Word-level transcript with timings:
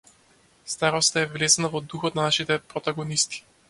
Староста 0.75 1.23
е 1.25 1.29
влезена 1.35 1.71
во 1.77 1.85
духот 1.95 2.21
на 2.21 2.29
нашите 2.29 2.63
протагонисти. 2.75 3.49